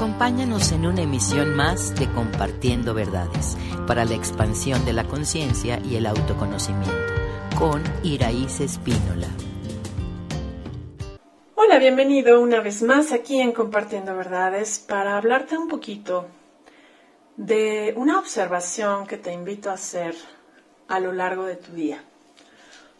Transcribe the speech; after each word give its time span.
Acompáñanos 0.00 0.72
en 0.72 0.86
una 0.86 1.02
emisión 1.02 1.54
más 1.54 1.94
de 1.94 2.10
Compartiendo 2.10 2.94
Verdades 2.94 3.58
para 3.86 4.06
la 4.06 4.14
expansión 4.14 4.82
de 4.86 4.94
la 4.94 5.04
conciencia 5.04 5.78
y 5.78 5.96
el 5.96 6.06
autoconocimiento 6.06 7.12
con 7.58 7.82
Iraíz 8.02 8.60
Espínola. 8.60 9.28
Hola, 11.54 11.78
bienvenido 11.78 12.40
una 12.40 12.62
vez 12.62 12.82
más 12.82 13.12
aquí 13.12 13.42
en 13.42 13.52
Compartiendo 13.52 14.16
Verdades 14.16 14.78
para 14.78 15.18
hablarte 15.18 15.58
un 15.58 15.68
poquito 15.68 16.28
de 17.36 17.92
una 17.94 18.18
observación 18.18 19.06
que 19.06 19.18
te 19.18 19.34
invito 19.34 19.68
a 19.68 19.74
hacer 19.74 20.14
a 20.88 20.98
lo 20.98 21.12
largo 21.12 21.44
de 21.44 21.56
tu 21.56 21.72
día. 21.72 22.02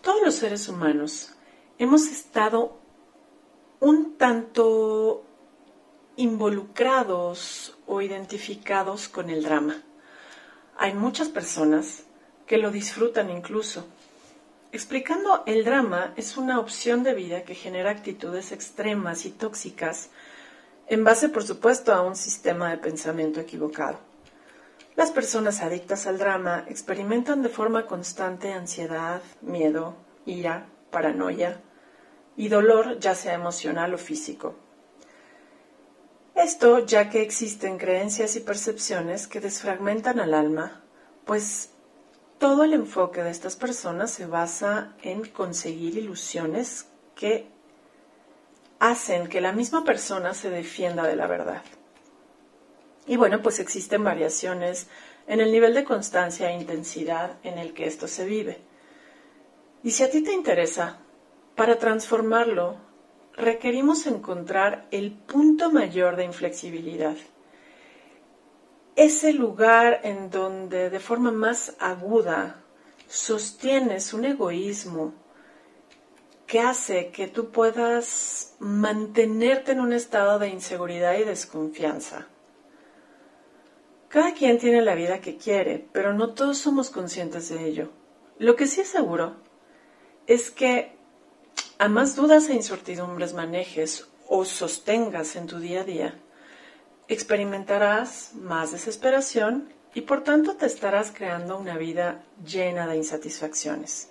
Todos 0.00 0.22
los 0.24 0.34
seres 0.34 0.66
humanos 0.66 1.36
hemos 1.76 2.06
estado 2.06 2.78
un 3.80 4.16
tanto 4.16 5.25
involucrados 6.16 7.76
o 7.86 8.00
identificados 8.00 9.08
con 9.08 9.30
el 9.30 9.42
drama. 9.42 9.82
Hay 10.76 10.94
muchas 10.94 11.28
personas 11.28 12.04
que 12.46 12.58
lo 12.58 12.70
disfrutan 12.70 13.30
incluso. 13.30 13.86
Explicando 14.72 15.42
el 15.46 15.64
drama 15.64 16.12
es 16.16 16.36
una 16.36 16.58
opción 16.58 17.02
de 17.02 17.14
vida 17.14 17.42
que 17.42 17.54
genera 17.54 17.90
actitudes 17.90 18.52
extremas 18.52 19.24
y 19.26 19.30
tóxicas 19.30 20.10
en 20.88 21.02
base, 21.02 21.28
por 21.28 21.42
supuesto, 21.44 21.92
a 21.92 22.02
un 22.02 22.14
sistema 22.14 22.70
de 22.70 22.78
pensamiento 22.78 23.40
equivocado. 23.40 23.98
Las 24.94 25.10
personas 25.10 25.60
adictas 25.60 26.06
al 26.06 26.18
drama 26.18 26.64
experimentan 26.68 27.42
de 27.42 27.48
forma 27.48 27.86
constante 27.86 28.52
ansiedad, 28.52 29.20
miedo, 29.42 29.96
ira, 30.24 30.66
paranoia 30.90 31.60
y 32.36 32.48
dolor, 32.48 32.98
ya 32.98 33.14
sea 33.14 33.34
emocional 33.34 33.94
o 33.94 33.98
físico. 33.98 34.54
Esto 36.36 36.84
ya 36.84 37.08
que 37.08 37.22
existen 37.22 37.78
creencias 37.78 38.36
y 38.36 38.40
percepciones 38.40 39.26
que 39.26 39.40
desfragmentan 39.40 40.20
al 40.20 40.34
alma, 40.34 40.82
pues 41.24 41.70
todo 42.38 42.64
el 42.64 42.74
enfoque 42.74 43.22
de 43.22 43.30
estas 43.30 43.56
personas 43.56 44.10
se 44.10 44.26
basa 44.26 44.92
en 45.02 45.24
conseguir 45.24 45.96
ilusiones 45.96 46.88
que 47.14 47.48
hacen 48.78 49.28
que 49.28 49.40
la 49.40 49.52
misma 49.52 49.82
persona 49.82 50.34
se 50.34 50.50
defienda 50.50 51.04
de 51.04 51.16
la 51.16 51.26
verdad. 51.26 51.62
Y 53.06 53.16
bueno, 53.16 53.40
pues 53.40 53.58
existen 53.58 54.04
variaciones 54.04 54.88
en 55.26 55.40
el 55.40 55.50
nivel 55.50 55.72
de 55.72 55.84
constancia 55.84 56.50
e 56.50 56.60
intensidad 56.60 57.38
en 57.44 57.56
el 57.56 57.72
que 57.72 57.86
esto 57.86 58.08
se 58.08 58.26
vive. 58.26 58.58
Y 59.82 59.92
si 59.92 60.02
a 60.02 60.10
ti 60.10 60.22
te 60.22 60.34
interesa, 60.34 60.98
para 61.54 61.78
transformarlo 61.78 62.85
requerimos 63.36 64.06
encontrar 64.06 64.86
el 64.90 65.12
punto 65.12 65.70
mayor 65.70 66.16
de 66.16 66.24
inflexibilidad. 66.24 67.16
Ese 68.96 69.32
lugar 69.32 70.00
en 70.04 70.30
donde 70.30 70.88
de 70.88 71.00
forma 71.00 71.30
más 71.30 71.76
aguda 71.78 72.62
sostienes 73.08 74.14
un 74.14 74.24
egoísmo 74.24 75.12
que 76.46 76.60
hace 76.60 77.10
que 77.10 77.26
tú 77.26 77.50
puedas 77.50 78.54
mantenerte 78.58 79.72
en 79.72 79.80
un 79.80 79.92
estado 79.92 80.38
de 80.38 80.48
inseguridad 80.48 81.18
y 81.18 81.24
desconfianza. 81.24 82.26
Cada 84.08 84.32
quien 84.32 84.58
tiene 84.58 84.80
la 84.80 84.94
vida 84.94 85.20
que 85.20 85.36
quiere, 85.36 85.86
pero 85.92 86.14
no 86.14 86.32
todos 86.32 86.56
somos 86.56 86.88
conscientes 86.88 87.48
de 87.50 87.66
ello. 87.66 87.90
Lo 88.38 88.56
que 88.56 88.66
sí 88.66 88.80
es 88.80 88.88
seguro 88.88 89.34
es 90.26 90.50
que 90.50 90.95
a 91.78 91.88
más 91.88 92.16
dudas 92.16 92.48
e 92.48 92.54
incertidumbres 92.54 93.34
manejes 93.34 94.08
o 94.28 94.44
sostengas 94.44 95.36
en 95.36 95.46
tu 95.46 95.58
día 95.58 95.82
a 95.82 95.84
día, 95.84 96.14
experimentarás 97.08 98.32
más 98.34 98.72
desesperación 98.72 99.72
y 99.94 100.02
por 100.02 100.24
tanto 100.24 100.56
te 100.56 100.66
estarás 100.66 101.12
creando 101.14 101.58
una 101.58 101.76
vida 101.76 102.22
llena 102.44 102.86
de 102.86 102.96
insatisfacciones. 102.96 104.10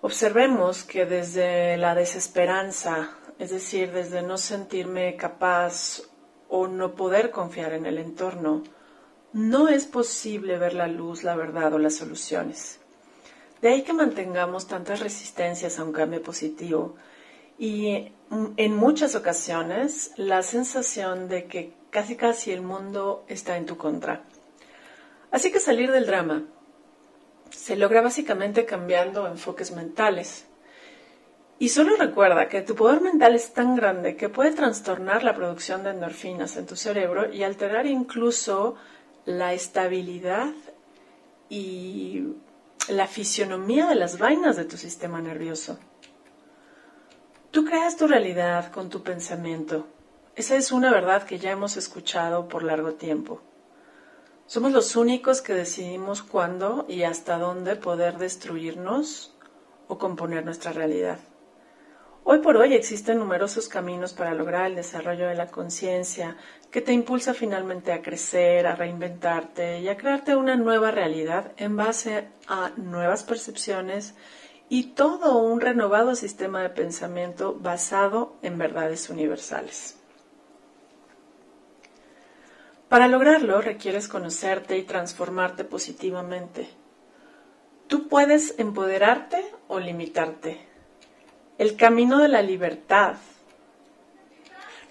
Observemos 0.00 0.82
que 0.84 1.06
desde 1.06 1.76
la 1.78 1.94
desesperanza, 1.94 3.16
es 3.38 3.50
decir, 3.50 3.90
desde 3.92 4.22
no 4.22 4.36
sentirme 4.36 5.16
capaz 5.16 6.02
o 6.48 6.66
no 6.66 6.94
poder 6.94 7.30
confiar 7.30 7.72
en 7.72 7.86
el 7.86 7.98
entorno, 7.98 8.62
no 9.32 9.68
es 9.68 9.86
posible 9.86 10.58
ver 10.58 10.74
la 10.74 10.86
luz, 10.86 11.24
la 11.24 11.34
verdad 11.34 11.72
o 11.72 11.78
las 11.78 11.96
soluciones. 11.96 12.80
De 13.64 13.70
ahí 13.70 13.80
que 13.80 13.94
mantengamos 13.94 14.66
tantas 14.66 15.00
resistencias 15.00 15.78
a 15.78 15.84
un 15.84 15.92
cambio 15.94 16.22
positivo 16.22 16.96
y 17.58 18.12
en 18.58 18.76
muchas 18.76 19.14
ocasiones 19.14 20.12
la 20.18 20.42
sensación 20.42 21.28
de 21.28 21.46
que 21.46 21.72
casi 21.88 22.14
casi 22.14 22.52
el 22.52 22.60
mundo 22.60 23.24
está 23.26 23.56
en 23.56 23.64
tu 23.64 23.78
contra. 23.78 24.20
Así 25.30 25.50
que 25.50 25.60
salir 25.60 25.90
del 25.90 26.04
drama 26.04 26.44
se 27.48 27.76
logra 27.76 28.02
básicamente 28.02 28.66
cambiando 28.66 29.26
enfoques 29.26 29.70
mentales. 29.70 30.44
Y 31.58 31.70
solo 31.70 31.96
recuerda 31.96 32.48
que 32.48 32.60
tu 32.60 32.74
poder 32.74 33.00
mental 33.00 33.34
es 33.34 33.54
tan 33.54 33.76
grande 33.76 34.14
que 34.14 34.28
puede 34.28 34.52
trastornar 34.52 35.24
la 35.24 35.34
producción 35.34 35.84
de 35.84 35.92
endorfinas 35.92 36.58
en 36.58 36.66
tu 36.66 36.76
cerebro 36.76 37.32
y 37.32 37.44
alterar 37.44 37.86
incluso 37.86 38.74
la 39.24 39.54
estabilidad 39.54 40.52
y 41.48 42.24
la 42.88 43.06
fisionomía 43.06 43.86
de 43.86 43.94
las 43.94 44.18
vainas 44.18 44.56
de 44.56 44.64
tu 44.64 44.76
sistema 44.76 45.20
nervioso. 45.20 45.78
Tú 47.50 47.64
creas 47.64 47.96
tu 47.96 48.06
realidad 48.06 48.72
con 48.72 48.90
tu 48.90 49.02
pensamiento. 49.02 49.86
Esa 50.36 50.56
es 50.56 50.72
una 50.72 50.90
verdad 50.90 51.22
que 51.22 51.38
ya 51.38 51.52
hemos 51.52 51.76
escuchado 51.76 52.48
por 52.48 52.62
largo 52.62 52.94
tiempo. 52.94 53.40
Somos 54.46 54.72
los 54.72 54.96
únicos 54.96 55.40
que 55.40 55.54
decidimos 55.54 56.22
cuándo 56.22 56.84
y 56.88 57.04
hasta 57.04 57.38
dónde 57.38 57.76
poder 57.76 58.18
destruirnos 58.18 59.34
o 59.88 59.96
componer 59.98 60.44
nuestra 60.44 60.72
realidad. 60.72 61.18
Hoy 62.26 62.38
por 62.38 62.56
hoy 62.56 62.72
existen 62.72 63.18
numerosos 63.18 63.68
caminos 63.68 64.14
para 64.14 64.32
lograr 64.32 64.64
el 64.64 64.76
desarrollo 64.76 65.28
de 65.28 65.34
la 65.34 65.48
conciencia 65.48 66.38
que 66.70 66.80
te 66.80 66.94
impulsa 66.94 67.34
finalmente 67.34 67.92
a 67.92 68.00
crecer, 68.00 68.66
a 68.66 68.74
reinventarte 68.74 69.80
y 69.80 69.88
a 69.88 69.98
crearte 69.98 70.34
una 70.34 70.56
nueva 70.56 70.90
realidad 70.90 71.52
en 71.58 71.76
base 71.76 72.28
a 72.48 72.70
nuevas 72.78 73.24
percepciones 73.24 74.14
y 74.70 74.94
todo 74.94 75.36
un 75.36 75.60
renovado 75.60 76.14
sistema 76.14 76.62
de 76.62 76.70
pensamiento 76.70 77.58
basado 77.60 78.36
en 78.40 78.56
verdades 78.56 79.10
universales. 79.10 79.98
Para 82.88 83.06
lograrlo 83.06 83.60
requieres 83.60 84.08
conocerte 84.08 84.78
y 84.78 84.84
transformarte 84.84 85.64
positivamente. 85.64 86.70
Tú 87.86 88.08
puedes 88.08 88.58
empoderarte 88.58 89.44
o 89.68 89.78
limitarte 89.78 90.73
el 91.58 91.76
camino 91.76 92.18
de 92.18 92.28
la 92.28 92.42
libertad 92.42 93.16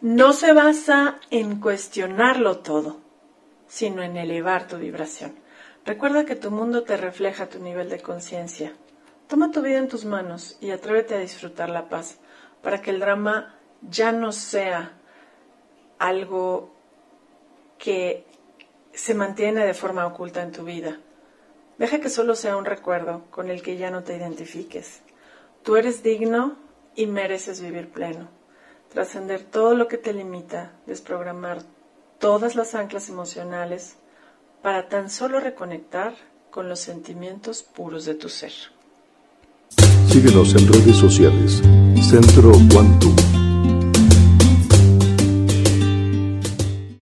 no 0.00 0.32
se 0.32 0.52
basa 0.52 1.18
en 1.30 1.60
cuestionarlo 1.60 2.58
todo, 2.58 2.98
sino 3.68 4.02
en 4.02 4.16
elevar 4.16 4.66
tu 4.66 4.76
vibración. 4.76 5.34
Recuerda 5.84 6.24
que 6.24 6.36
tu 6.36 6.50
mundo 6.50 6.82
te 6.84 6.96
refleja 6.96 7.48
tu 7.48 7.58
nivel 7.58 7.88
de 7.88 8.00
conciencia. 8.00 8.72
Toma 9.28 9.50
tu 9.50 9.62
vida 9.62 9.78
en 9.78 9.88
tus 9.88 10.04
manos 10.04 10.58
y 10.60 10.70
atrévete 10.70 11.14
a 11.14 11.18
disfrutar 11.18 11.70
la 11.70 11.88
paz 11.88 12.18
para 12.62 12.82
que 12.82 12.90
el 12.90 13.00
drama 13.00 13.54
ya 13.80 14.12
no 14.12 14.32
sea 14.32 14.92
algo 15.98 16.72
que 17.78 18.24
se 18.92 19.14
mantiene 19.14 19.64
de 19.64 19.74
forma 19.74 20.06
oculta 20.06 20.42
en 20.42 20.52
tu 20.52 20.64
vida. 20.64 20.98
Deja 21.78 22.00
que 22.00 22.10
solo 22.10 22.34
sea 22.34 22.56
un 22.56 22.64
recuerdo 22.64 23.24
con 23.30 23.50
el 23.50 23.62
que 23.62 23.76
ya 23.76 23.90
no 23.90 24.04
te 24.04 24.16
identifiques. 24.16 25.02
Tú 25.62 25.76
eres 25.76 26.02
digno 26.02 26.56
y 26.96 27.06
mereces 27.06 27.60
vivir 27.60 27.88
pleno, 27.88 28.28
trascender 28.92 29.42
todo 29.44 29.74
lo 29.74 29.86
que 29.86 29.96
te 29.96 30.12
limita, 30.12 30.72
desprogramar 30.86 31.62
todas 32.18 32.56
las 32.56 32.74
anclas 32.74 33.08
emocionales 33.08 33.96
para 34.60 34.88
tan 34.88 35.08
solo 35.08 35.40
reconectar 35.40 36.14
con 36.50 36.68
los 36.68 36.80
sentimientos 36.80 37.62
puros 37.62 38.04
de 38.04 38.14
tu 38.14 38.28
ser. 38.28 38.52
Síguenos 40.08 40.54
en 40.54 40.72
redes 40.72 40.96
sociales. 40.96 41.62
Centro 42.02 42.52
Quantum. 42.70 43.41